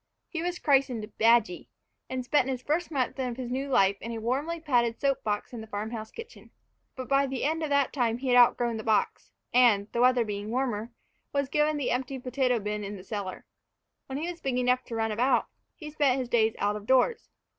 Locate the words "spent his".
15.91-16.29